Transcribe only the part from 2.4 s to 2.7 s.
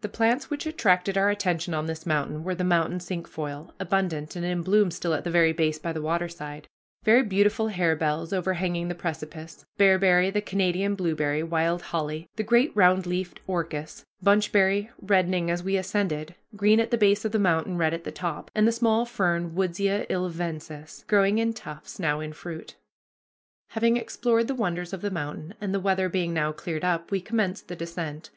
were the